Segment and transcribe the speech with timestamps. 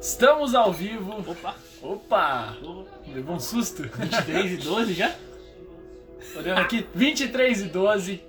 [0.00, 1.12] Estamos ao vivo.
[1.30, 1.54] Opa!
[1.82, 2.56] Opa!
[3.12, 3.82] Levou um susto?
[3.82, 5.14] 23 e 12 já?
[6.36, 8.22] Olhando aqui, 23 e 12.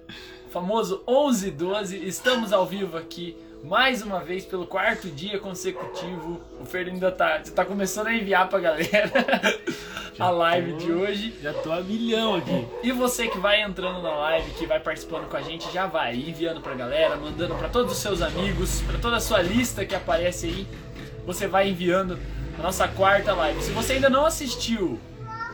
[0.52, 2.06] Famoso 11 e 12.
[2.08, 6.42] Estamos ao vivo aqui mais uma vez pelo quarto dia consecutivo.
[6.60, 9.12] O Fer ainda tá, tá começando a enviar pra galera
[10.20, 11.34] a live tô- de hoje.
[11.42, 12.68] Já tô a milhão aqui.
[12.84, 16.16] E você que vai entrando na live, que vai participando com a gente, já vai
[16.16, 19.96] enviando pra galera, mandando pra todos os seus amigos, pra toda a sua lista que
[19.96, 20.68] aparece aí.
[21.26, 22.20] Você vai enviando
[22.58, 23.62] a nossa quarta live.
[23.62, 25.00] Se você ainda não assistiu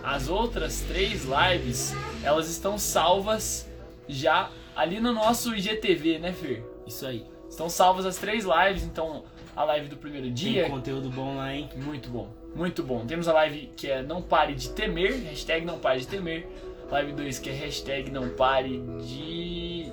[0.04, 3.68] as outras três lives, elas estão salvas
[4.08, 6.64] já ali no nosso IGTV, né, Fer?
[6.86, 7.26] Isso aí.
[7.50, 9.24] Estão salvas as três lives, então
[9.56, 10.64] a live do primeiro dia.
[10.64, 11.70] Tem conteúdo bom lá, hein?
[11.76, 13.06] Muito bom, muito bom.
[13.06, 16.48] Temos a live que é Não Pare de Temer, hashtag Não Pare de Temer.
[16.90, 19.92] Live 2 que é hashtag Não Pare de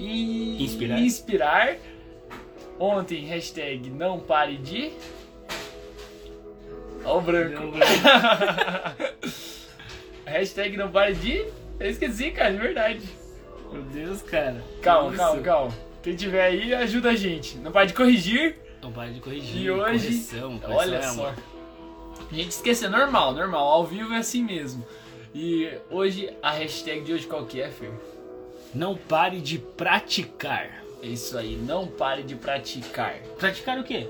[0.00, 0.98] I- Inspirar.
[0.98, 1.76] inspirar.
[2.78, 4.92] Ontem, hashtag Não Pare de.
[7.04, 7.72] Ó o branco.
[10.24, 11.44] Hashtag Não Pare de.
[11.78, 13.02] Eu esqueci, cara, de verdade.
[13.72, 14.62] Meu Deus, cara.
[14.82, 15.18] Calma, Isso.
[15.18, 15.72] calma, calma.
[16.02, 17.56] Quem tiver aí, ajuda a gente.
[17.58, 18.56] Não pare de corrigir.
[18.82, 19.62] Não pare de corrigir.
[19.62, 21.34] E hoje, Correção, correção olha é só.
[22.30, 23.66] A gente esqueceu, normal, normal.
[23.68, 24.84] Ao vivo é assim mesmo.
[25.34, 27.90] E hoje, a hashtag de hoje qual que é, Fer?
[28.74, 30.81] Não pare de praticar.
[31.02, 33.16] É isso aí, não pare de praticar.
[33.36, 34.08] Praticar o quê?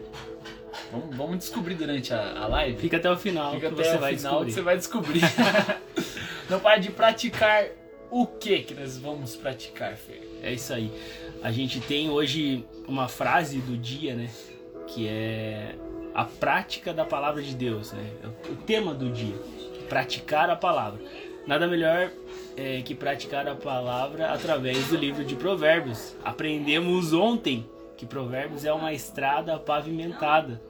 [0.91, 2.79] Vamos, vamos descobrir durante a, a live?
[2.79, 4.47] Fica até o final Fica que até você o vai final descobrir.
[4.47, 5.23] que você vai descobrir.
[6.51, 7.67] não pare de praticar
[8.11, 10.21] o que que nós vamos praticar, Fer?
[10.43, 10.93] É isso aí.
[11.43, 14.29] A gente tem hoje uma frase do dia, né?
[14.87, 15.75] Que é
[16.15, 18.11] a prática da palavra de Deus, né?
[18.51, 19.35] O tema do dia.
[19.89, 21.01] Praticar a palavra.
[21.47, 22.11] Nada melhor
[22.57, 26.15] é, que praticar a palavra através do livro de Provérbios.
[26.25, 30.61] Aprendemos ontem que Provérbios é uma estrada pavimentada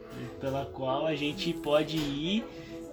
[0.41, 2.45] pela qual a gente pode ir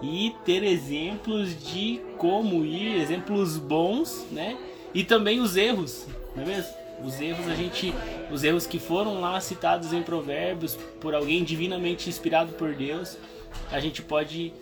[0.02, 4.58] e ter exemplos de como ir, exemplos bons, né?
[4.94, 6.06] E também os erros,
[6.36, 6.80] não é mesmo?
[7.04, 7.94] Os erros a gente,
[8.30, 13.18] os erros que foram lá citados em Provérbios por alguém divinamente inspirado por Deus,
[13.72, 14.54] a gente pode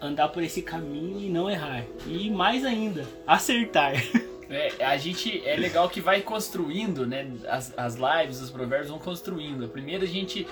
[0.00, 1.84] andar por esse caminho e não errar.
[2.06, 3.94] E mais ainda, acertar.
[4.50, 7.30] É, a gente é legal que vai construindo, né?
[7.46, 9.66] As, as lives, os provérbios vão construindo.
[9.66, 10.46] A primeira a gente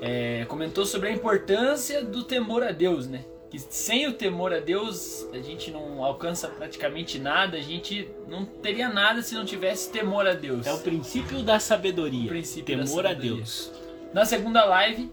[0.00, 3.24] é, comentou sobre a importância do temor a Deus, né?
[3.48, 8.44] Que sem o temor a Deus a gente não alcança praticamente nada, a gente não
[8.44, 10.66] teria nada se não tivesse temor a Deus.
[10.66, 12.26] É o princípio da sabedoria.
[12.26, 13.36] O princípio da temor a sabedoria.
[13.36, 13.72] Deus.
[14.12, 15.10] Na segunda live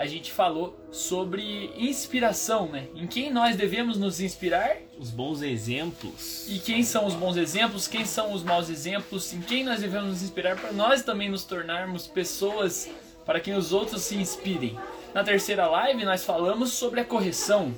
[0.00, 2.88] a gente falou sobre inspiração, né?
[2.94, 6.46] Em quem nós devemos nos inspirar Os bons exemplos.
[6.48, 10.08] E quem são os bons exemplos, quem são os maus exemplos, em quem nós devemos
[10.08, 12.88] nos inspirar para nós também nos tornarmos pessoas
[13.26, 14.74] para que os outros se inspirem.
[15.12, 17.74] Na terceira live nós falamos sobre a correção.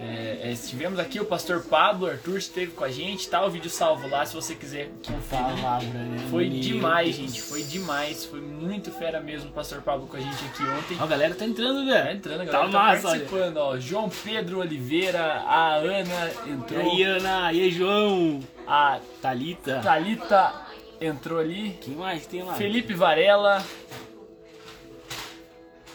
[0.00, 3.68] É, é, estivemos aqui, o pastor Pablo Arthur esteve com a gente, tá o vídeo
[3.68, 5.60] salvo lá se você quiser conferir.
[5.60, 6.18] Palavra, né?
[6.30, 10.44] Foi demais, gente, foi demais, foi muito fera mesmo o pastor Pablo com a gente
[10.44, 10.96] aqui ontem.
[11.00, 12.16] Ó, a galera tá entrando, Tá velho.
[12.16, 13.18] entrando, a Tá galera tá, massa, olha.
[13.20, 13.76] participando, ó.
[13.80, 17.52] João Pedro Oliveira, a Ana E entrou, aí, Ana?
[17.52, 18.40] E aí, João?
[18.68, 19.80] a Thalita?
[19.82, 20.54] Thalita
[21.00, 21.76] entrou ali.
[21.80, 22.54] Quem mais tem lá?
[22.54, 23.64] Felipe Varela.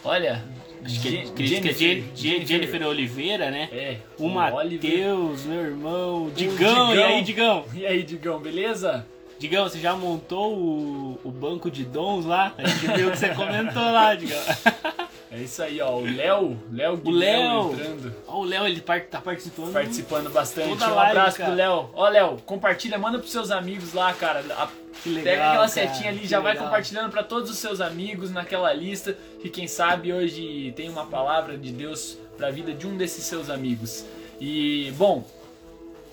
[0.04, 0.44] Olha.
[0.84, 3.68] Acho que, é Jen- Jen- Jennifer Oliveira, né?
[3.72, 3.96] É.
[4.18, 4.28] O.
[4.28, 6.30] Matheus, meu irmão.
[6.34, 6.94] Digão, Digão.
[6.94, 7.64] e aí, Digão?
[7.74, 9.06] E aí, Digão, beleza?
[9.38, 12.54] Digão, você já montou o, o banco de dons lá?
[12.56, 14.38] A gente viu que você comentou lá, Digão.
[15.36, 15.96] É isso aí, ó.
[15.96, 16.56] O Léo.
[16.70, 17.72] Léo O Léo.
[17.72, 18.14] entrando.
[18.28, 19.72] Ó, o Léo, ele tá participando.
[19.72, 20.68] Participando bastante.
[20.68, 21.48] Toda um live, abraço cara.
[21.50, 21.90] pro Léo.
[21.92, 24.44] Ó, Léo, compartilha, manda pros seus amigos lá, cara.
[24.56, 24.68] A-
[25.02, 26.66] Que legal, Pega aquela cara, setinha ali, já vai legal.
[26.68, 29.16] compartilhando pra todos os seus amigos naquela lista.
[29.42, 33.50] Que quem sabe hoje tem uma palavra de Deus pra vida de um desses seus
[33.50, 34.04] amigos.
[34.40, 35.24] E, bom,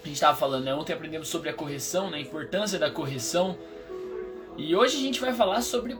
[0.03, 0.73] a gente tava falando, né?
[0.73, 2.17] Ontem aprendemos sobre a correção, né?
[2.17, 3.55] A importância da correção.
[4.57, 5.95] E hoje a gente vai falar sobre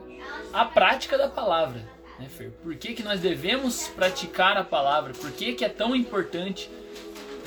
[0.52, 1.80] a prática da palavra,
[2.22, 2.50] né, Fer?
[2.62, 5.12] Por que, que nós devemos praticar a palavra?
[5.12, 6.70] Por que, que é tão importante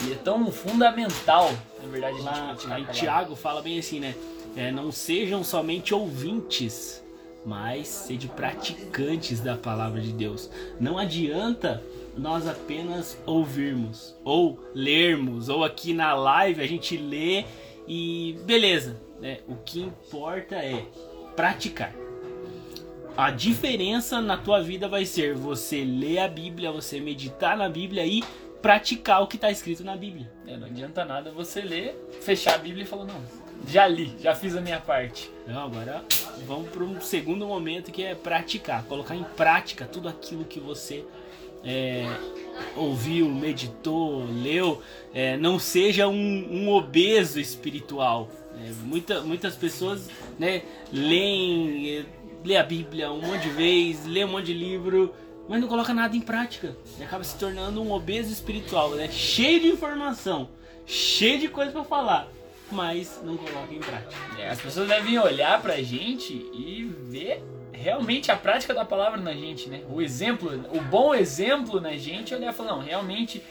[0.06, 1.52] e é tão fundamental,
[1.82, 2.86] na verdade, a gente Lá, aí?
[2.86, 4.14] Tiago fala bem assim, né?
[4.56, 7.04] É, não sejam somente ouvintes,
[7.46, 10.50] mas sede praticantes da palavra de Deus.
[10.80, 11.82] Não adianta
[12.18, 17.46] nós apenas ouvirmos, ou lermos, ou aqui na live a gente lê
[17.88, 18.98] e beleza.
[19.20, 19.40] Né?
[19.48, 20.86] O que importa é
[21.36, 21.94] praticar.
[23.18, 28.06] A diferença na tua vida vai ser você ler a Bíblia, você meditar na Bíblia
[28.06, 28.22] e
[28.62, 30.30] praticar o que está escrito na Bíblia.
[30.46, 33.22] É, não adianta nada você ler, fechar a Bíblia e falar, não,
[33.66, 35.32] Já li, já fiz a minha parte.
[35.48, 36.04] Não, agora
[36.46, 41.06] vamos para um segundo momento que é praticar, colocar em prática tudo aquilo que você
[41.64, 42.06] é,
[42.76, 44.82] ouviu, meditou, leu.
[45.14, 48.30] É, não seja um, um obeso espiritual.
[48.62, 52.06] É, muita, muitas pessoas né, leem,
[52.46, 55.14] lê a Bíblia um monte de vezes, lê um monte de livro,
[55.50, 56.78] mas não coloca nada em prática.
[57.00, 59.10] E acaba se tornando um obeso espiritual, né?
[59.12, 60.50] cheio de informação,
[60.86, 62.30] cheio de coisa para falar
[62.72, 64.16] mas não coloca em prática.
[64.40, 69.34] É, as pessoas devem olhar pra gente e ver realmente a prática da palavra na
[69.34, 69.84] gente, né?
[69.90, 73.42] O exemplo, o bom exemplo na gente, olhar e falar, não, realmente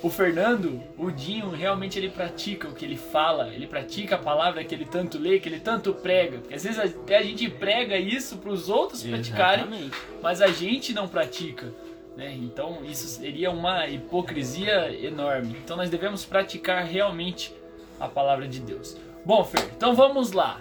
[0.00, 4.62] o Fernando, o Dinho, realmente ele pratica o que ele fala, ele pratica a palavra
[4.62, 6.38] que ele tanto lê, que ele tanto prega.
[6.38, 9.96] Porque às vezes até a gente prega isso para os outros praticarem, Exatamente.
[10.22, 11.72] mas a gente não pratica.
[12.16, 12.32] Né?
[12.34, 15.56] Então isso seria uma hipocrisia enorme.
[15.64, 17.52] Então nós devemos praticar realmente
[17.98, 18.96] a palavra de Deus.
[19.24, 20.60] Bom, Fer, então vamos lá.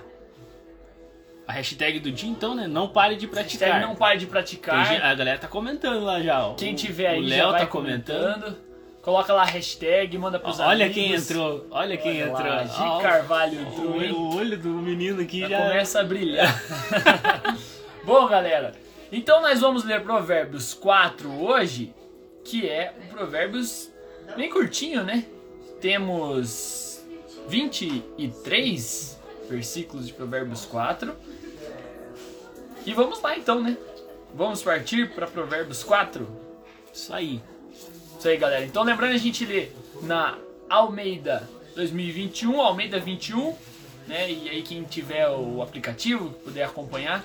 [1.47, 2.67] A hashtag do dia, então, né?
[2.67, 3.69] Não pare de praticar.
[3.69, 5.01] Hashtag não pare de praticar.
[5.01, 6.55] a galera tá comentando lá já, ó.
[6.55, 8.33] Quem tiver aí o Léo tá comentando.
[8.33, 8.66] comentando.
[9.01, 10.85] Coloca lá a hashtag, manda pros olha amigos.
[10.85, 12.47] Olha quem entrou, olha quem olha entrou.
[12.47, 13.01] Lá, G.
[13.01, 15.57] Carvalho entrou, o, o olho do menino aqui já, já...
[15.61, 16.63] começa a brilhar.
[18.03, 18.73] Bom, galera,
[19.11, 21.93] então nós vamos ler Provérbios 4 hoje,
[22.43, 23.89] que é um Provérbios
[24.35, 25.25] bem curtinho, né?
[25.79, 27.01] Temos
[27.47, 31.15] 23 versículos de Provérbios 4.
[32.85, 33.77] E vamos lá então, né?
[34.33, 36.27] Vamos partir para Provérbios 4?
[36.93, 37.41] Isso aí.
[38.17, 38.65] Isso aí, galera.
[38.65, 39.69] Então lembrando a gente lê
[40.01, 40.37] na
[40.67, 43.55] Almeida 2021, Almeida 21,
[44.07, 44.31] né?
[44.31, 47.23] E aí quem tiver o aplicativo, puder acompanhar,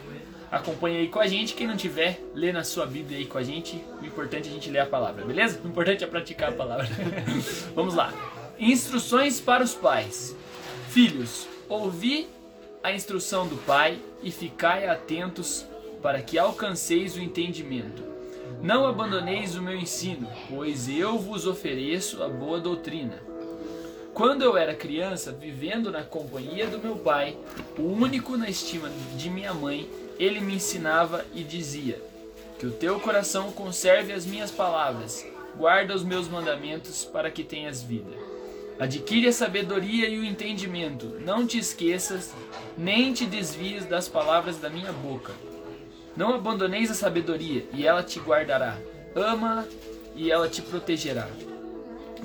[0.50, 1.54] acompanha aí com a gente.
[1.54, 3.82] Quem não tiver, lê na sua Bíblia aí com a gente.
[4.02, 5.60] O importante é a gente ler a palavra, beleza?
[5.64, 6.86] O importante é praticar a palavra.
[7.74, 8.12] Vamos lá.
[8.58, 10.36] Instruções para os pais.
[10.90, 12.28] Filhos, ouvi
[12.82, 15.64] a instrução do pai e ficai atentos
[16.02, 18.11] para que alcanceis o entendimento.
[18.62, 23.20] Não abandoneis o meu ensino, pois eu vos ofereço a boa doutrina.
[24.14, 27.36] Quando eu era criança, vivendo na companhia do meu pai,
[27.76, 32.00] o único na estima de minha mãe, ele me ensinava e dizia:
[32.56, 35.26] Que o teu coração conserve as minhas palavras,
[35.56, 38.12] guarda os meus mandamentos para que tenhas vida.
[38.78, 41.18] Adquire a sabedoria e o entendimento.
[41.18, 42.32] Não te esqueças,
[42.78, 45.32] nem te desvies das palavras da minha boca.
[46.16, 48.76] Não abandoneis a sabedoria, e ela te guardará.
[49.14, 49.66] Ama
[50.14, 51.28] e ela te protegerá.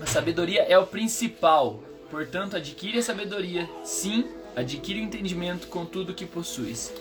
[0.01, 1.81] A sabedoria é o principal.
[2.09, 4.25] Portanto, adquire a sabedoria, sim,
[4.55, 6.93] adquire o entendimento com tudo que possuis.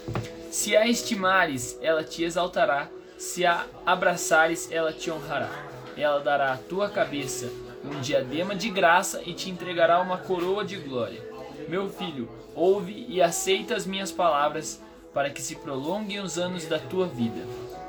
[0.50, 2.88] Se a estimares, ela te exaltará.
[3.18, 5.50] Se a abraçares, ela te honrará.
[5.96, 7.50] Ela dará à tua cabeça
[7.84, 11.22] um diadema de graça e te entregará uma coroa de glória.
[11.68, 14.82] Meu filho, ouve e aceita as minhas palavras,
[15.16, 17.40] para que se prolonguem os anos da tua vida.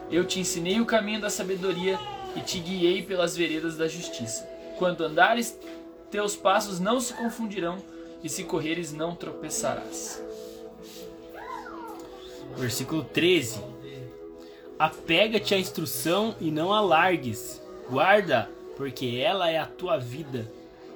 [0.10, 2.00] Eu te ensinei o caminho da sabedoria
[2.38, 4.48] e te guiei pelas veredas da justiça.
[4.78, 5.60] Quando andares,
[6.10, 7.80] teus passos não se confundirão,
[8.24, 10.24] e se correres, não tropeçarás.
[12.56, 13.60] Versículo 13:
[14.80, 20.50] Apega-te à instrução e não a largues, guarda porque ela é a tua vida.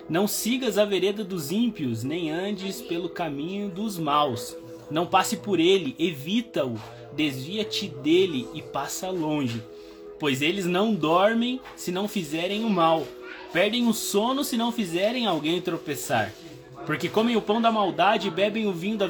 [0.07, 4.55] Não sigas a vereda dos ímpios, nem andes pelo caminho dos maus.
[4.91, 6.75] Não passe por ele, evita-o,
[7.13, 9.63] desvia-te dele e passa longe.
[10.19, 13.07] Pois eles não dormem se não fizerem o mal,
[13.53, 16.33] perdem o sono se não fizerem alguém tropeçar.
[16.85, 19.07] Porque comem o pão da maldade e bebem o vinho da,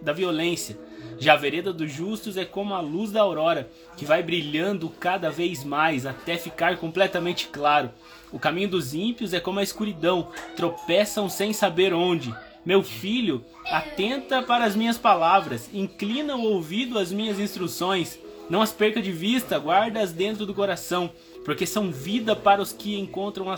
[0.00, 0.78] da violência.
[1.18, 5.30] Já a vereda dos justos é como a luz da aurora, que vai brilhando cada
[5.30, 7.90] vez mais até ficar completamente claro.
[8.32, 12.32] O caminho dos ímpios é como a escuridão, tropeçam sem saber onde.
[12.68, 18.18] Meu filho, atenta para as minhas palavras, inclina o ouvido às minhas instruções.
[18.50, 21.10] Não as perca de vista, guarda-as dentro do coração,
[21.46, 23.56] porque são vida para os que encontram a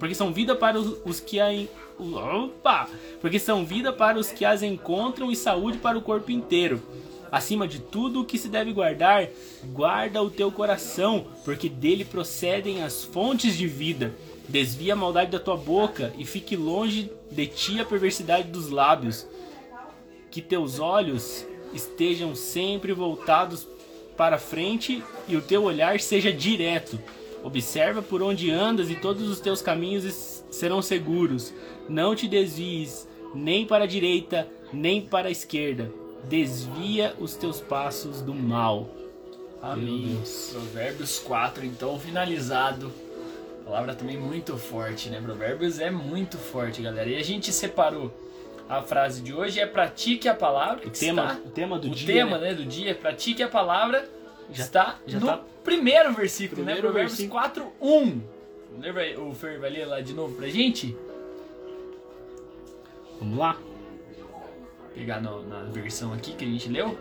[0.00, 1.46] porque são vida para os, os que a
[1.96, 2.88] opa,
[3.20, 6.82] porque são vida para os que as encontram e saúde para o corpo inteiro.
[7.30, 9.28] Acima de tudo o que se deve guardar,
[9.72, 14.14] guarda o teu coração, porque dele procedem as fontes de vida.
[14.48, 19.26] Desvia a maldade da tua boca e fique longe de ti a perversidade dos lábios.
[20.30, 23.68] Que teus olhos estejam sempre voltados
[24.16, 26.98] para frente e o teu olhar seja direto.
[27.44, 31.52] Observa por onde andas e todos os teus caminhos serão seguros.
[31.88, 35.92] Não te desvies nem para a direita, nem para a esquerda
[36.24, 38.88] desvia os teus passos do mal.
[39.62, 40.20] Amém.
[40.52, 42.92] Provérbios 4, então, finalizado.
[43.64, 45.20] Palavra também muito forte, né?
[45.20, 47.08] Provérbios é muito forte, galera.
[47.08, 48.12] E a gente separou
[48.68, 50.86] a frase de hoje é pratique a palavra.
[50.86, 52.14] O tema, está, o tema do o dia.
[52.14, 52.48] tema né?
[52.48, 54.08] né, do dia, pratique a palavra,
[54.52, 56.72] Já- está já no tá- primeiro versículo, né?
[56.72, 57.40] Primeiro Provérbios versículo.
[57.40, 58.20] 4, 1.
[58.80, 60.96] Lembra aí, o Fer vai ler lá de novo pra gente?
[63.18, 63.58] Vamos lá?
[64.98, 66.98] Pegar no- na versão aqui que a gente leu.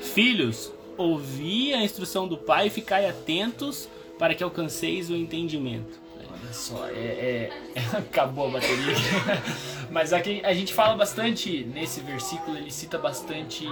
[0.00, 3.88] Filhos, ouvi a instrução do pai e ficai atentos
[4.18, 5.98] para que alcanceis o entendimento.
[6.30, 7.50] Olha só, é, é-
[7.96, 8.94] acabou a bateria.
[9.90, 13.66] Mas aqui a gente fala bastante nesse versículo, ele cita bastante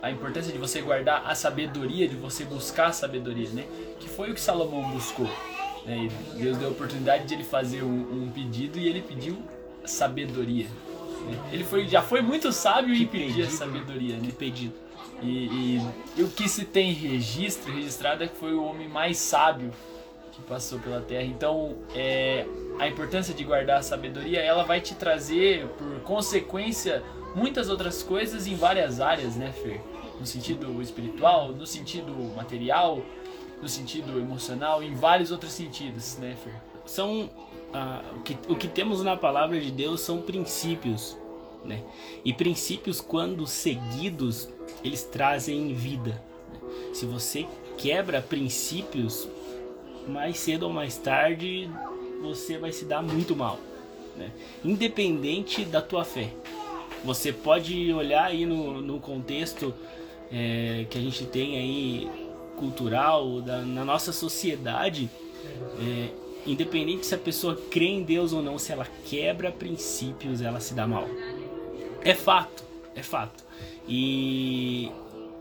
[0.00, 3.64] a importância de você guardar a sabedoria, de você buscar a sabedoria, né?
[3.98, 5.28] Que foi o que Salomão buscou.
[5.84, 6.08] né?
[6.36, 9.36] Deus deu a oportunidade de ele fazer um, um pedido e ele pediu
[9.84, 10.66] sabedoria.
[11.20, 11.38] Né?
[11.52, 14.26] Ele foi, já foi muito sábio em pedir a pedido, sabedoria, né?
[14.26, 14.74] Que pedido.
[15.22, 15.28] E,
[15.76, 15.82] e-
[16.16, 19.70] e o que se tem registro, registrado é que foi o homem mais sábio
[20.32, 21.24] que passou pela Terra.
[21.24, 22.46] Então, é,
[22.78, 27.02] a importância de guardar a sabedoria, ela vai te trazer, por consequência,
[27.34, 29.80] muitas outras coisas em várias áreas, né, Fer?
[30.18, 33.02] No sentido espiritual, no sentido material,
[33.60, 36.54] no sentido emocional, em vários outros sentidos, né, Fer?
[36.90, 37.30] São
[37.72, 41.16] ah, o, que, o que temos na palavra de Deus são princípios,
[41.64, 41.84] né?
[42.24, 44.48] E princípios quando seguidos
[44.82, 46.20] eles trazem vida.
[46.52, 46.58] né?
[46.92, 47.46] Se você
[47.78, 49.28] quebra princípios,
[50.08, 51.70] mais cedo ou mais tarde
[52.20, 53.60] você vai se dar muito mal,
[54.16, 54.32] né?
[54.64, 56.32] Independente da tua fé.
[57.04, 59.72] Você pode olhar aí no, no contexto
[60.32, 62.10] é, que a gente tem aí
[62.56, 65.08] cultural, da, na nossa sociedade,
[65.78, 70.60] é, independente se a pessoa crê em Deus ou não, se ela quebra princípios, ela
[70.60, 71.06] se dá mal.
[72.02, 73.44] É fato, é fato.
[73.86, 74.90] E,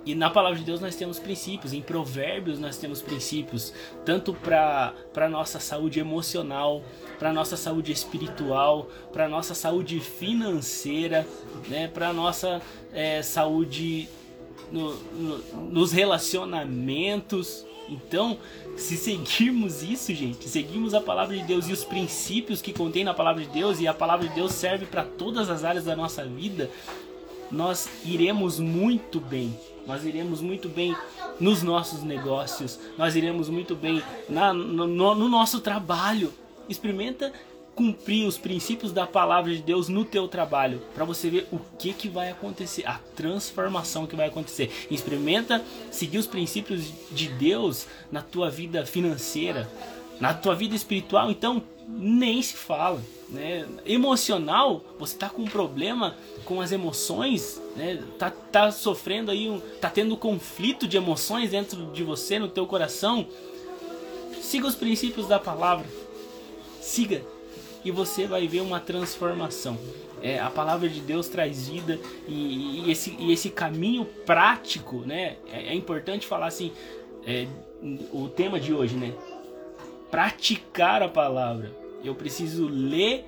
[0.05, 5.29] e na palavra de Deus nós temos princípios, em Provérbios nós temos princípios, tanto para
[5.29, 6.83] nossa saúde emocional,
[7.17, 11.25] para nossa saúde espiritual, para nossa saúde financeira,
[11.67, 12.61] né, para nossa
[12.93, 14.09] é, saúde
[14.71, 15.37] no- no-
[15.69, 17.65] nos relacionamentos.
[17.89, 18.37] Então,
[18.77, 23.13] se seguirmos isso, gente, seguirmos a palavra de Deus e os princípios que contém na
[23.13, 26.23] palavra de Deus, e a palavra de Deus serve para todas as áreas da nossa
[26.25, 26.69] vida,
[27.51, 29.57] nós iremos muito bem.
[29.87, 30.95] Nós iremos muito bem
[31.39, 36.31] nos nossos negócios, nós iremos muito bem na- no, no- no nosso trabalho.
[36.67, 37.33] Experimenta
[37.79, 41.93] cumprir os princípios da palavra de Deus no teu trabalho, para você ver o que
[41.93, 44.69] que vai acontecer, a transformação que vai acontecer.
[44.91, 49.65] Experimenta seguir os princípios de Deus na tua vida financeira,
[50.19, 53.65] na tua vida espiritual, então nem se fala, né?
[53.85, 58.03] Emocional, você tá com um problema com as emoções, né?
[58.17, 62.67] Tá, tá sofrendo aí, um, tá tendo conflito de emoções dentro de você, no teu
[62.67, 63.25] coração.
[64.41, 65.87] Siga os princípios da palavra.
[66.81, 67.23] Siga
[67.83, 69.77] e você vai ver uma transformação.
[70.21, 75.37] É, a palavra de Deus traz vida e, e esse, e esse caminho prático, né?
[75.51, 76.71] É, é importante falar assim,
[77.25, 77.47] é,
[78.11, 79.13] o tema de hoje, né?
[80.11, 81.71] Praticar a palavra.
[82.03, 83.25] Eu preciso ler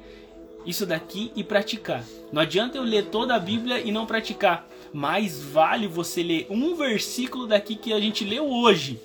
[0.65, 2.03] isso daqui e praticar.
[2.31, 4.67] Não adianta eu ler toda a Bíblia e não praticar.
[4.93, 9.00] Mais vale você ler um versículo daqui que a gente leu hoje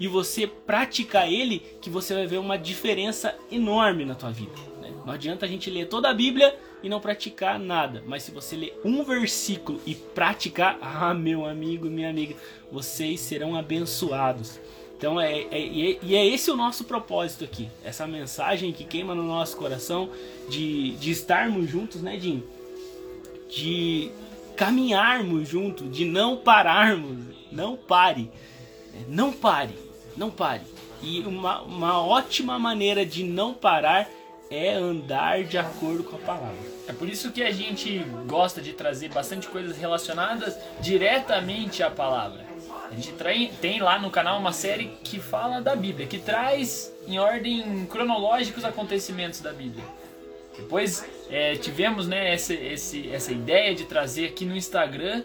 [0.00, 4.67] e você praticar ele, que você vai ver uma diferença enorme na tua vida.
[5.08, 8.54] Não adianta a gente ler toda a Bíblia e não praticar nada, mas se você
[8.54, 12.36] ler um versículo e praticar, ah, meu amigo, minha amiga,
[12.70, 14.60] vocês serão abençoados.
[14.98, 19.14] Então é, é- é- e é esse o nosso propósito aqui, essa mensagem que queima
[19.14, 20.10] no nosso coração
[20.50, 22.42] de, de estarmos juntos, né, Jim?
[23.48, 24.10] De
[24.56, 27.16] caminharmos juntos, de não pararmos,
[27.50, 28.30] não pare.
[29.08, 29.72] Não pare,
[30.18, 30.64] não pare.
[31.02, 34.17] E uma, uma ótima maneira de não parar
[34.50, 36.56] é andar de acordo com a palavra.
[36.86, 42.46] É por isso que a gente gosta de trazer bastante coisas relacionadas diretamente à palavra.
[42.90, 46.90] A gente trai- tem lá no canal uma série que fala da Bíblia, que traz
[47.06, 49.84] em ordem cronológica os acontecimentos da Bíblia.
[50.56, 55.22] Depois é, tivemos né, essa, esse- essa ideia de trazer aqui no Instagram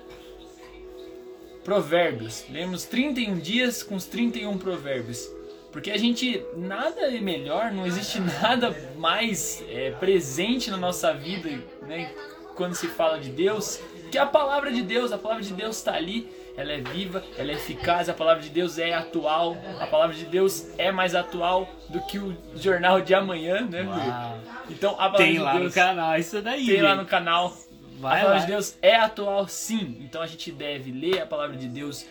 [1.64, 2.44] provérbios.
[2.50, 5.28] Lemos 31 dias com os 31 provérbios.
[5.74, 11.50] Porque a gente, nada é melhor, não existe nada mais é, presente na nossa vida,
[11.88, 12.10] né?
[12.56, 15.96] Quando se fala de Deus, que a palavra de Deus, a palavra de Deus está
[15.96, 20.16] ali, ela é viva, ela é eficaz, a palavra de Deus é atual, a palavra
[20.16, 23.82] de Deus é mais atual do que o jornal de amanhã, né?
[23.82, 24.40] Uau.
[24.70, 26.68] Então a palavra Tem de lá no Deus canal isso daí.
[26.68, 27.00] tem lá gente.
[27.00, 28.46] no canal a Vai palavra lá.
[28.46, 29.98] de Deus é atual sim.
[30.02, 32.06] Então a gente deve ler a palavra de Deus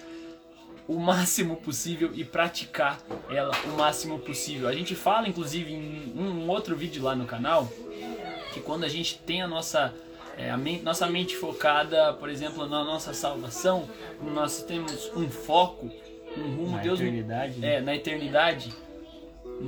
[0.89, 2.99] o máximo possível e praticar
[3.31, 4.69] ela o máximo possível.
[4.69, 7.69] A gente fala, inclusive, em um outro vídeo lá no canal,
[8.53, 9.93] que quando a gente tem a nossa
[10.37, 13.89] é, a mente, nossa mente focada, por exemplo, na nossa salvação,
[14.23, 15.91] nós temos um foco,
[16.39, 17.75] um rumo, Na Deus eternidade, né?
[17.77, 18.73] é, na eternidade,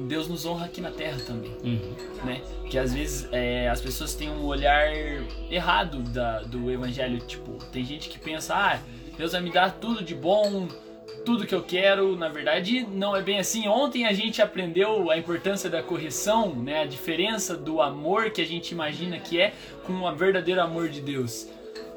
[0.08, 1.94] Deus nos honra aqui na Terra também, Uhum.
[2.24, 2.40] né?
[2.70, 4.90] Que às vezes é, as pessoas têm um olhar
[5.50, 8.80] errado da, do Evangelho, tipo, tem gente que pensa, ah,
[9.16, 10.66] Deus vai me dar tudo de bom,
[11.24, 12.16] tudo que eu quero.
[12.16, 13.66] Na verdade, não é bem assim.
[13.66, 16.82] Ontem a gente aprendeu a importância da correção, né?
[16.82, 19.52] A diferença do amor que a gente imagina que é
[19.86, 21.48] com o verdadeiro amor de Deus.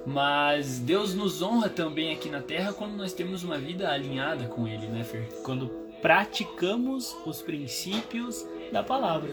[0.06, 4.66] Mas Deus nos honra também aqui na Terra quando nós temos uma vida alinhada com
[4.68, 5.28] Ele, né, Fer?
[5.44, 5.68] quando
[6.02, 9.32] praticamos os princípios da palavra.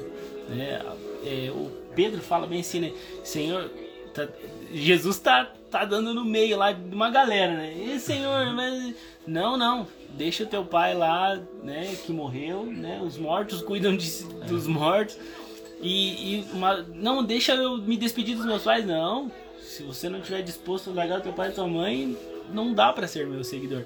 [0.48, 0.82] né?
[1.24, 2.92] É, o Pedro fala bem assim, né?
[3.22, 3.70] Senhor,
[4.12, 4.28] tá-
[4.74, 7.72] Jesus tá, tá dando no meio lá de uma galera, né?
[7.74, 8.94] E Senhor, mas
[9.26, 9.86] não, não.
[10.10, 11.96] Deixa o teu pai lá, né?
[12.04, 13.00] Que morreu, né?
[13.04, 15.16] Os mortos cuidam de- dos mortos.
[15.80, 19.30] E, e uma- não deixa eu me despedir dos meus pais, não.
[19.60, 22.16] Se você não estiver disposto a largar o teu pai e tua mãe,
[22.52, 23.82] não dá pra ser meu seguidor.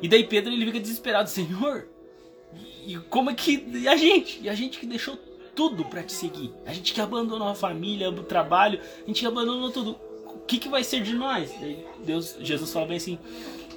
[0.00, 1.88] E daí Pedro ele fica desesperado, Senhor,
[2.86, 3.66] e como é que.
[3.74, 4.40] E a gente?
[4.42, 5.18] E a gente que deixou
[5.54, 6.52] tudo pra te seguir.
[6.64, 9.98] A gente que abandonou a família, o trabalho, a gente que abandonou tudo.
[10.46, 11.52] Que, que vai ser de nós?
[12.04, 13.18] Deus, Jesus fala bem assim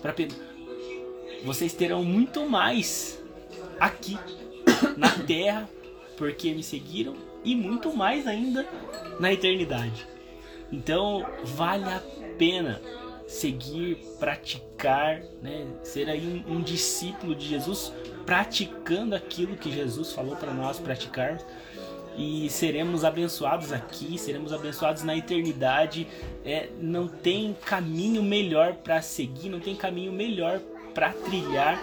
[0.01, 0.37] pra Pedro:
[1.43, 3.21] Vocês terão muito mais
[3.79, 4.17] aqui
[4.95, 5.69] na terra
[6.17, 8.67] porque me seguiram e muito mais ainda
[9.19, 10.05] na eternidade.
[10.71, 12.01] Então vale a
[12.37, 12.81] pena
[13.29, 15.67] seguir, praticar, né?
[15.83, 17.93] ser aí um, um discípulo de Jesus,
[18.25, 21.45] praticando aquilo que Jesus falou para nós praticarmos.
[22.19, 26.05] E seremos abençoados aqui, seremos abençoados na eternidade.
[26.43, 30.59] É, não tem caminho melhor para seguir, não tem caminho melhor
[30.93, 31.81] para trilhar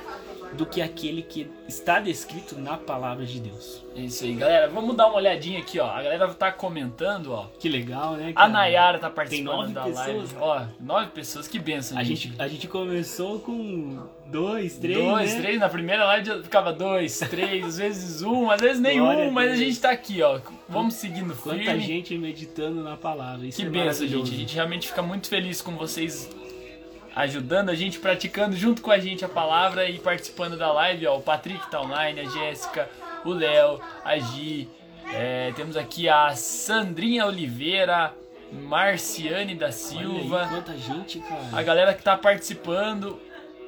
[0.55, 3.85] do que aquele que está descrito na palavra de Deus.
[3.97, 4.69] É isso aí, galera.
[4.69, 5.89] Vamos dar uma olhadinha aqui, ó.
[5.91, 7.47] A galera tá comentando, ó.
[7.59, 8.31] Que legal, né?
[8.31, 8.49] A cara?
[8.49, 10.35] Nayara tá Tem participando nove da pessoas, live.
[10.35, 10.45] cara.
[10.45, 12.29] Ó, nove pessoas, que benção, A gente.
[12.29, 15.41] gente, a gente começou com dois, três, dois, né?
[15.41, 15.59] três.
[15.61, 19.53] Na primeira live ficava dois, três, às vezes um, às vezes nenhum, Glória a mas
[19.53, 20.41] a gente tá aqui, ó.
[20.69, 21.81] Vamos seguindo Quanta firme.
[21.81, 23.47] gente meditando na palavra.
[23.47, 24.35] Isso Que é benção, gente.
[24.35, 26.29] A gente realmente fica muito feliz com vocês
[27.17, 31.17] ajudando a gente, praticando junto com a gente a palavra e participando da live, ó.
[31.17, 32.91] O Patrick tá online, a Jéssica,
[33.25, 34.69] o Léo, a Gi.
[35.13, 38.13] é, temos aqui a Sandrinha Oliveira,
[38.53, 40.43] Marciane da Silva.
[40.43, 41.41] aí, quanta gente, cara.
[41.53, 43.19] a galera que tá participando.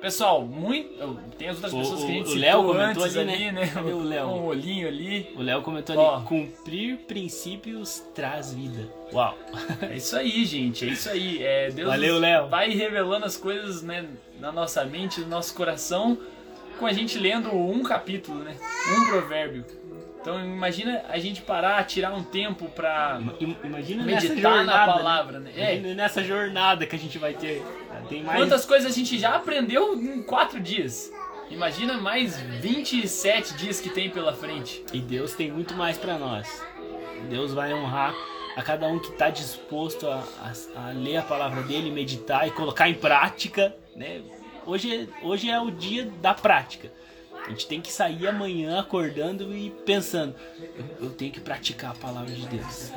[0.01, 1.19] Pessoal, muito.
[1.37, 3.73] Tem as outras O- pessoas que a gente o- Léo comentou ali, ali, né?
[3.75, 3.83] né?
[3.93, 4.27] O Léo?
[4.29, 5.33] Um olhinho ali.
[5.37, 6.17] O Léo comentou Ó.
[6.17, 8.89] ali, cumprir princípios traz vida.
[9.13, 9.37] Uau.
[9.83, 10.89] É isso aí, gente.
[10.89, 11.43] É isso aí.
[11.43, 12.49] É, Deus Valeu, Léo.
[12.49, 14.07] vai revelando as coisas né,
[14.41, 16.17] na nossa mente, no nosso coração,
[16.79, 18.55] com a gente lendo um capítulo, né?
[18.97, 19.65] Um provérbio.
[20.21, 22.69] Então imagina a gente parar, tirar um tempo
[23.65, 24.93] nessa meditar jornada, na né?
[24.93, 25.51] palavra, né?
[25.57, 25.75] É.
[25.77, 27.63] Imagina nessa jornada que a gente vai ter.
[28.11, 28.39] Mais...
[28.39, 31.13] Quantas coisas a gente já aprendeu em quatro dias?
[31.51, 34.85] Imagina mais 27 dias que tem pela frente.
[34.93, 36.63] E Deus tem muito mais pra nós.
[37.31, 38.15] Deus vai honrar
[38.57, 42.51] a cada um que está disposto a, a- a ler a palavra dele, meditar e
[42.51, 43.75] colocar em prática.
[43.97, 44.21] Né?
[44.67, 46.93] Hoje, é- hoje é o dia da prática.
[47.47, 50.35] A gente tem que sair amanhã acordando e pensando:
[51.01, 52.93] eu, eu tenho que praticar a palavra de Deus.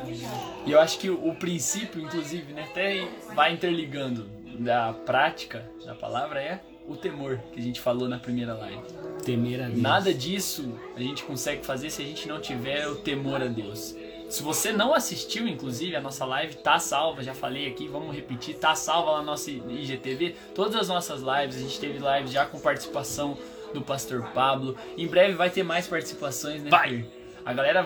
[0.65, 5.95] E eu acho que o, o princípio, inclusive, né, até vai interligando da prática da
[5.95, 8.81] palavra é o temor que a gente falou na primeira live.
[9.23, 9.81] Temer a Deus.
[9.81, 13.95] Nada disso a gente consegue fazer se a gente não tiver o temor a Deus.
[14.29, 18.55] Se você não assistiu, inclusive, a nossa live tá salva, já falei aqui, vamos repetir,
[18.55, 20.35] tá salva lá na nossa IGTV.
[20.55, 23.37] Todas as nossas lives, a gente teve lives já com participação
[23.73, 24.77] do Pastor Pablo.
[24.97, 26.69] Em breve vai ter mais participações, né?
[26.69, 27.05] Vai.
[27.45, 27.85] A galera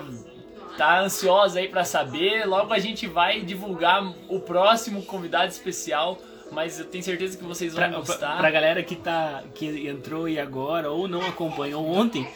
[0.78, 2.46] tá ansiosa aí pra saber.
[2.46, 6.20] Logo a gente vai divulgar o próximo convidado especial,
[6.52, 8.28] mas eu tenho certeza que vocês vão Pra, gostar.
[8.28, 12.28] pra, pra galera que, tá, que entrou aí agora ou não acompanhou ontem,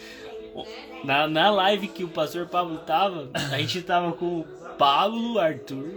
[1.03, 5.91] na, na live que o pastor Pablo tava, a gente tava com o Pablo Arthur,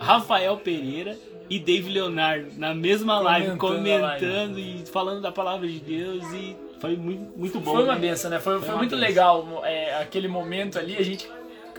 [0.00, 1.16] Rafael Pereira
[1.48, 6.56] e Dave Leonardo na mesma live, Comentando comentando e falando da palavra de Deus e
[6.80, 7.72] foi muito, muito bom.
[7.74, 8.00] Foi uma né?
[8.00, 8.38] benção, né?
[8.38, 9.08] Foi, Foi foi muito benção.
[9.08, 11.28] legal é, aquele momento ali, a gente.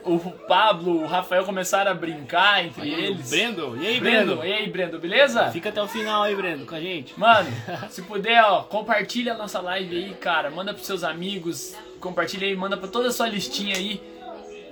[0.04, 3.30] O Pablo, o Rafael começaram a brincar entre aí, eles.
[3.30, 4.46] Brendo, e aí, Brendo, Brendo?
[4.46, 5.52] e aí, Brendo, beleza?
[5.52, 7.18] Fica até o final aí, Brendo, com a gente.
[7.20, 7.50] Mano,
[7.90, 10.50] se puder, ó, compartilha a nossa live aí, cara.
[10.50, 14.02] Manda pros seus amigos, compartilha aí, manda pra toda a sua listinha aí.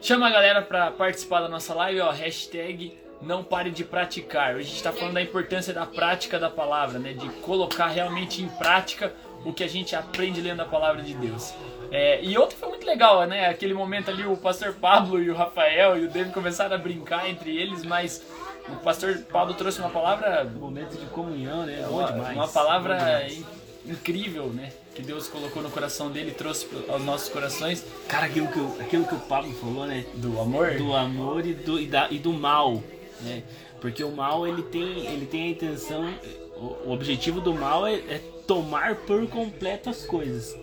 [0.02, 4.56] Chama a galera pra participar da nossa live, ó, hashtag não pare de praticar.
[4.56, 7.14] Hoje a gente tá falando da importância da prática da palavra, né?
[7.14, 9.14] De colocar realmente em prática
[9.46, 11.54] o que a gente aprende lendo a palavra de Deus.
[11.92, 13.48] É, e ontem foi muito legal, né?
[13.48, 17.28] Aquele momento ali, o pastor Pablo e o Rafael e o David começaram a brincar
[17.30, 18.22] entre eles, mas
[18.68, 20.44] o pastor Pablo trouxe uma palavra.
[20.44, 21.84] Momento de comunhão, né?
[21.88, 22.36] Bom Uma, demais.
[22.38, 23.38] uma palavra demais.
[23.40, 23.46] in-
[23.94, 24.72] incrível, né?
[24.94, 28.78] Que Deus colocou no coração dele e trouxe aos nossos corações Cara, aquilo que, o-
[28.82, 30.06] aquilo que o Pablo falou, né?
[30.16, 30.76] do amor.
[30.76, 32.84] do amor e do, e, da- e do mal,
[33.22, 33.42] né?
[33.80, 36.14] Porque o mal ele tem, ele tem a intenção,
[36.56, 40.58] o, objetivo do mal é, é tomar por completo as coisas.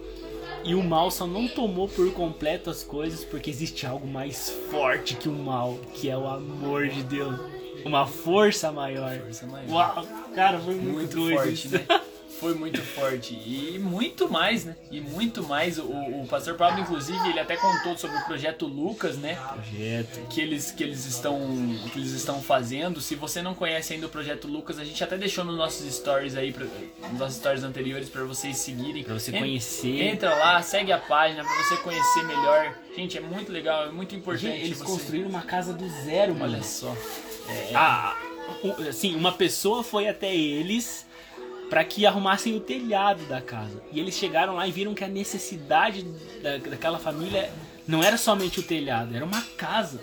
[0.65, 5.15] E o mal só não tomou por completo as coisas porque existe algo mais forte
[5.15, 7.39] que o mal, que é o amor de Deus.
[7.85, 9.17] Uma força maior.
[9.21, 9.71] Força maior.
[9.71, 11.69] Uau, cara, foi muito, muito doido forte, isso.
[11.71, 11.87] né?
[12.39, 13.35] Foi muito forte.
[13.35, 14.77] E muito mais, né?
[14.91, 15.79] E muito mais.
[15.79, 19.39] O, o pastor Pablo, inclusive, ele até contou sobre o projeto Lucas, né?
[19.53, 20.27] Projeto.
[20.29, 21.39] Que eles, que eles estão
[21.93, 23.01] que eles estão fazendo.
[23.01, 26.37] Se você não conhece ainda o projeto Lucas, a gente até deixou nos nossos stories
[26.37, 26.67] aí, pra,
[27.11, 29.03] nos nossos stories anteriores para vocês seguirem.
[29.03, 30.03] Pra você conhecer.
[30.03, 32.77] Entra lá, segue a página para você conhecer melhor.
[32.95, 34.47] Gente, é muito legal, é muito importante.
[34.47, 34.85] Gente, eles você...
[34.85, 36.55] construíram uma casa do zero, mano.
[36.55, 36.95] Olha só.
[37.49, 38.17] É, Ah,
[38.89, 41.06] assim, uma pessoa foi até eles
[41.69, 43.83] para que arrumassem o telhado da casa.
[43.93, 46.03] E eles chegaram lá e viram que a necessidade
[46.43, 47.51] da, daquela família
[47.87, 50.01] não era somente o telhado, era uma casa.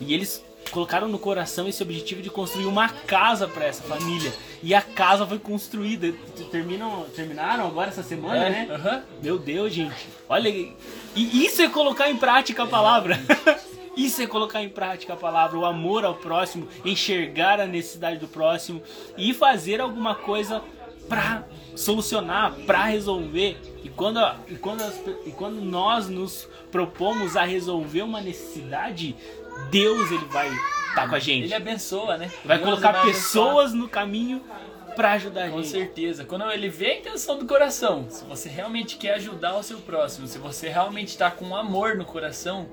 [0.00, 4.32] E eles colocaram no coração esse objetivo de construir uma casa para essa família.
[4.62, 6.12] E a casa foi construída.
[6.50, 9.02] Terminam, terminaram agora essa semana, é, né?
[9.22, 10.08] Meu Deus, gente.
[10.28, 10.74] Olha, e
[11.14, 13.18] isso é colocar em prática a palavra.
[13.96, 18.26] Isso é colocar em prática a palavra, o amor ao próximo, enxergar a necessidade do
[18.26, 18.82] próximo
[19.16, 20.60] e fazer alguma coisa
[21.08, 21.44] pra
[21.76, 23.56] solucionar, pra resolver.
[23.82, 29.14] E quando, e quando, as e quando nós nos propomos a resolver uma necessidade,
[29.70, 30.50] Deus ele vai
[30.88, 31.44] estar com a gente.
[31.44, 32.30] Ele abençoa, né?
[32.44, 33.24] Vai Deus colocar vai abençoar.
[33.24, 34.42] pessoas no caminho
[34.94, 35.68] pra ajudar a Com gente.
[35.68, 36.24] certeza.
[36.24, 40.26] Quando ele vê a intenção do coração, se você realmente quer ajudar o seu próximo,
[40.26, 42.68] se você realmente está com amor no coração,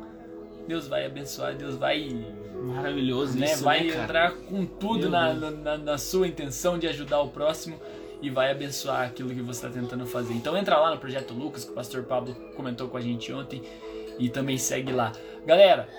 [0.68, 5.78] Deus vai abençoar, Deus vai, Maravilhoso né, isso, vai né, entrar com tudo na, na,
[5.78, 7.80] na sua intenção de ajudar o próximo
[8.22, 10.34] e vai abençoar aquilo que você está tentando fazer.
[10.34, 13.64] Então entra lá no Projeto Lucas, que o pastor Pablo comentou com a gente ontem,
[14.20, 15.12] e também segue lá.
[15.46, 15.90] Galera,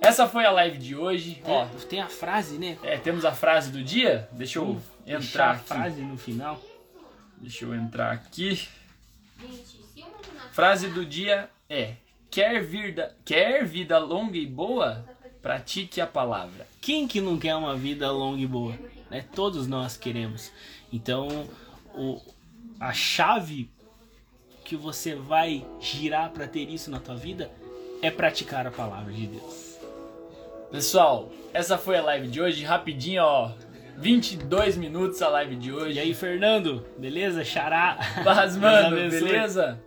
[0.00, 1.40] essa foi a live de hoje.
[1.46, 2.76] Ó, É, tem a frase, né?
[2.82, 4.28] é, temos a frase do dia.
[4.32, 5.64] Deixa eu entrar a aqui.
[5.64, 6.60] frase no final.
[7.38, 8.68] Deixa eu entrar aqui.
[10.52, 11.94] Frase do dia é:
[12.30, 15.04] Quer vida, quer vida longa e boa?
[15.42, 16.66] Pratique a palavra.
[16.80, 18.74] Quem que não quer uma vida longa e boa?
[19.10, 19.24] Né?
[19.34, 20.50] Todos nós queremos.
[20.94, 21.26] Então,
[21.92, 22.20] o,
[22.78, 23.68] a chave
[24.64, 27.50] que você vai girar para ter isso na tua vida
[28.00, 29.76] é praticar a palavra de Deus.
[30.70, 32.62] Pessoal, essa foi a live de hoje.
[32.64, 33.50] Rapidinho, ó.
[33.96, 35.98] 22 minutos a live de hoje.
[35.98, 37.42] E aí, Fernando, beleza?
[37.42, 37.98] Xará.
[38.22, 39.82] Deus mano, beleza?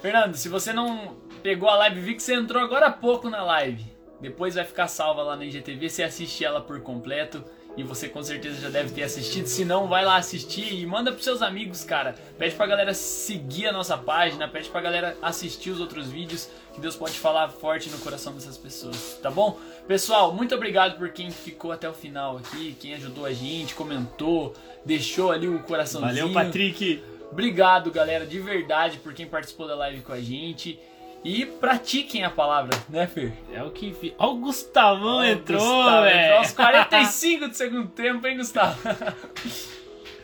[0.00, 3.42] Fernando, se você não pegou a live, vi que você entrou agora há pouco na
[3.42, 3.84] live.
[4.18, 7.44] Depois vai ficar salva lá na IGTV, você assiste ela por completo.
[7.78, 9.46] E você com certeza já deve ter assistido.
[9.46, 12.16] Se não, vai lá assistir e manda pros seus amigos, cara.
[12.36, 16.80] Pede pra galera seguir a nossa página, pede pra galera assistir os outros vídeos, que
[16.80, 19.60] Deus pode falar forte no coração dessas pessoas, tá bom?
[19.86, 24.54] Pessoal, muito obrigado por quem ficou até o final aqui, quem ajudou a gente, comentou,
[24.84, 26.26] deixou ali o coraçãozinho.
[26.26, 27.00] Valeu, Patrick.
[27.30, 30.80] Obrigado, galera, de verdade, por quem participou da live com a gente.
[31.24, 33.32] E pratiquem a palavra, né, Fer?
[33.52, 33.92] É o que.
[33.92, 36.36] fi- Ó, o Gustavão Ó, entrou, Gustavo, entrou velho.
[36.38, 38.78] aos 45 do segundo tempo, hein, Gustavo?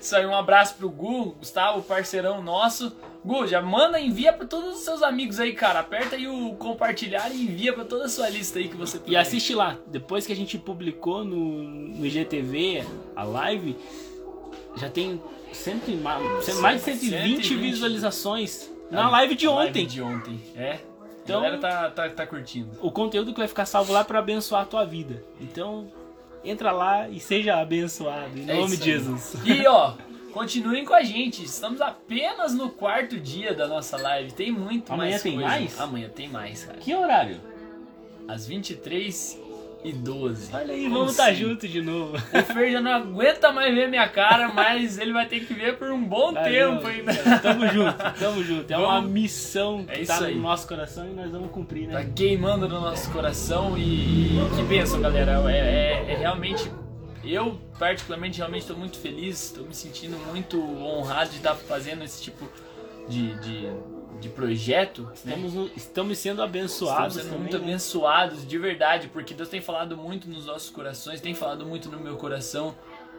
[0.00, 2.92] Isso aí, um abraço pro Gu, Gustavo, parceirão nosso.
[3.24, 5.80] Gu, já manda, envia pra todos os seus amigos aí, cara.
[5.80, 9.00] Aperta aí o compartilhar e envia pra toda a sua lista aí que você E
[9.00, 9.16] puder.
[9.18, 12.84] assiste lá, depois que a gente publicou no, no IGTV
[13.16, 13.74] a live,
[14.76, 15.20] já tem
[15.52, 16.18] cento e ma-
[16.60, 17.54] mais de 120, 120.
[17.56, 19.64] visualizações na live de ontem.
[19.82, 20.78] Live de ontem, é.
[21.22, 22.70] Então- a galera tá, tá, tá curtindo.
[22.82, 25.22] O conteúdo que vai ficar salvo lá para abençoar a tua vida.
[25.40, 25.90] Então,
[26.44, 28.84] entra lá e seja abençoado em É nome de.
[28.84, 29.34] Jesus.
[29.44, 29.94] E ó,
[30.34, 31.42] continuem com a gente.
[31.44, 34.32] Estamos apenas no quarto dia da nossa live.
[34.32, 35.48] Tem muito Amanhã mais tem coisa.
[35.48, 35.80] mais?
[35.80, 36.78] Amanhã tem mais, cara.
[36.78, 37.40] Que horário?
[38.28, 39.40] Às 23
[39.84, 40.48] e 12.
[40.54, 41.34] Olha aí, vamos estar sim.
[41.34, 42.16] junto de novo.
[42.16, 45.76] O Fer já não aguenta mais ver minha cara, mas ele vai ter que ver
[45.76, 47.12] por um bom Valeu, tempo ainda.
[47.40, 48.72] Tamo junto, tamo junto.
[48.72, 49.10] É uma Vamos.
[49.10, 50.34] missão É que isso tá aí.
[50.34, 52.10] no nosso coração e nós vamos cumprir, Tá né?
[52.16, 55.32] queimando no nosso coração e que bênção, galera.
[55.50, 56.70] É, é- é realmente.
[57.22, 62.22] Eu, particularmente, realmente estou muito feliz, estou me sentindo muito honrado de estar fazendo esse
[62.22, 62.46] tipo
[63.08, 63.68] de, de,
[64.20, 65.02] de projeto.
[65.02, 65.10] né?
[65.14, 67.64] Estamos, no- estamos sendo Estamos abençoados sendo também, muito né?
[67.64, 71.98] abençoados, de verdade, porque Deus tem falado muito nos nossos corações, tem falado muito no
[71.98, 72.74] meu coração.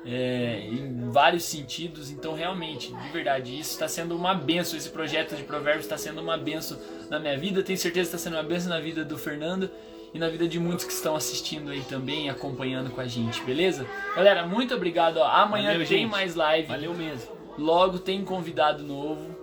[0.07, 2.11] é, em vários sentidos.
[2.11, 4.77] Então, realmente, de verdade, isso está sendo uma benção.
[4.77, 6.77] Esse projeto de Provérbios está sendo uma benção
[7.09, 7.63] na minha vida.
[7.63, 9.67] Tenho certeza que está sendo uma benção na vida do Fernando
[10.13, 13.87] e na vida de muitos que estão assistindo aí também, acompanhando com a gente, beleza?
[14.15, 15.17] Galera, muito obrigado.
[15.17, 15.25] Ó.
[15.25, 16.11] Amanhã Valeu, tem gente.
[16.11, 16.67] mais live.
[16.67, 17.31] Valeu mesmo.
[17.57, 19.34] Logo tem convidado novo,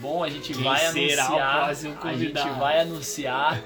[0.00, 0.22] bom?
[0.24, 1.68] A gente Quem vai anunciar.
[1.68, 3.62] a gente vai anunciar.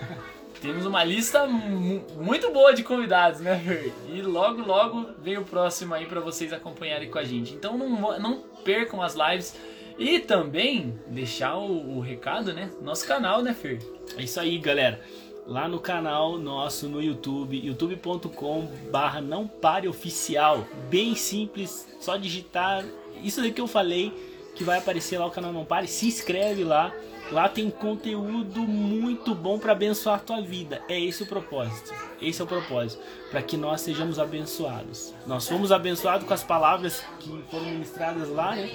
[0.61, 3.93] Temos uma lista mu- muito boa de convidados, né, Fer?
[4.09, 7.53] E logo, logo vem o próximo aí pra vocês acompanharem com a gente.
[7.55, 9.55] Então não, não percam as lives.
[9.99, 12.71] E também deixar o, o recado, né?
[12.83, 13.81] Nosso canal, né, Fer?
[14.17, 15.01] É isso aí, galera.
[15.47, 20.67] Lá no canal nosso no YouTube, youtube.com barra não pare oficial.
[20.91, 22.85] Bem simples, só digitar
[23.23, 24.13] isso aí que eu falei,
[24.57, 25.87] que vai aparecer lá o canal Não Pare.
[25.87, 26.93] Se inscreve lá.
[27.31, 30.81] Lá tem conteúdo muito bom para abençoar a tua vida.
[30.89, 31.93] É esse o propósito.
[32.23, 33.03] Esse é o propósito.
[33.33, 35.13] Para que nós sejamos abençoados.
[35.27, 38.71] Nós fomos abençoados com as palavras que foram ministradas lá, né?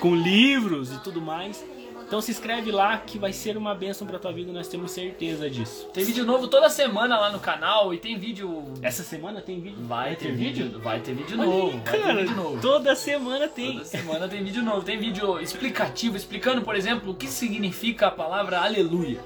[0.00, 1.62] Com livros e tudo mais.
[2.10, 5.48] Então se inscreve lá que vai ser uma bênção pra tua vida, nós temos certeza
[5.48, 5.88] disso.
[5.94, 8.64] Tem vídeo novo toda semana lá no canal e tem vídeo.
[8.82, 9.78] Essa semana tem vídeo?
[9.84, 10.80] Vai ter vídeo?
[10.80, 11.68] Vai ter vídeo Olha novo.
[11.68, 12.60] aí, Vai ter cara, vídeo novo.
[12.60, 13.74] toda semana tem.
[13.74, 14.82] Toda semana tem vídeo novo.
[14.82, 19.20] Tem vídeo explicativo, explicando, por exemplo, o que significa a palavra aleluia.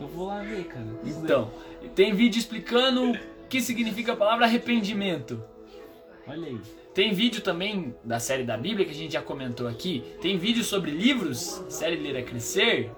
[0.00, 0.86] Eu vou lá ver, cara.
[1.04, 1.50] Então,
[1.92, 3.18] tem vídeo explicando o
[3.48, 5.42] que significa a palavra arrependimento.
[6.24, 6.60] Olha aí.
[6.98, 10.02] Tem vídeo também da série da Bíblia que a gente já comentou aqui.
[10.20, 12.90] Tem vídeo sobre livros, série Ler é Crescer,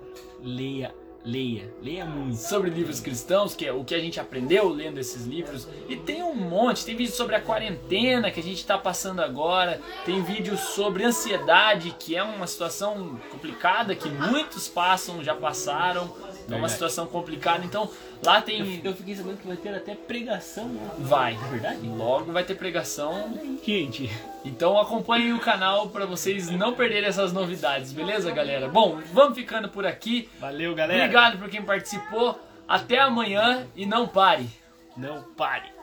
[0.43, 2.39] Leia, leia, leia muito.
[2.39, 5.69] sobre livros cristãos, que é o que a gente aprendeu lendo esses livros.
[5.87, 9.79] E tem um monte, tem vídeo sobre a quarentena que a gente está passando agora,
[10.07, 16.11] tem vídeo sobre ansiedade, que é uma situação complicada que muitos passam, já passaram.
[16.51, 17.89] É uma situação complicada, então
[18.25, 18.81] lá tem.
[18.85, 20.95] Eu, eu fiquei sabendo que vai ter até pregação lá.
[20.99, 21.87] Vai, É verdade?
[21.87, 23.33] logo vai ter pregação.
[23.65, 24.11] Gente,
[24.45, 28.69] Então acompanhem o canal para vocês não perderem essas novidades, beleza, galera?
[28.69, 30.29] Bom, vamos ficando por aqui.
[30.41, 31.03] valeu, galera.
[31.05, 32.39] Obrigado por quem participou.
[32.67, 34.49] Até amanhã e não pare.
[34.97, 35.80] Não pare.